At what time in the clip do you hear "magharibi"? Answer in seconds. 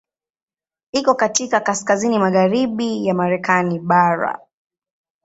2.19-3.05